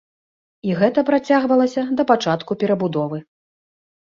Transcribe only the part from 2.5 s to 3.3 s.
перабудовы.